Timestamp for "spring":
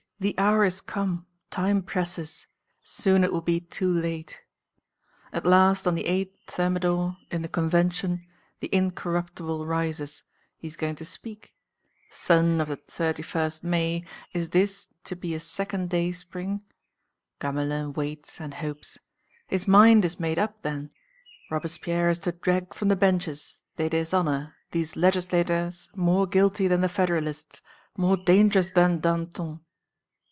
16.11-16.61